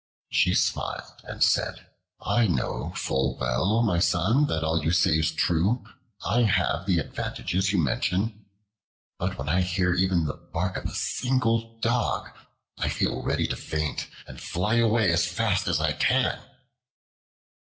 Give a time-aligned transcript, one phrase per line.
[0.31, 1.85] She smiled, and said:
[2.19, 5.85] "I know full well, my son, that all you say is true.
[6.25, 8.45] I have the advantages you mention,
[9.19, 12.31] but when I hear even the bark of a single dog
[12.79, 16.41] I feel ready to faint, and fly away as fast as I can."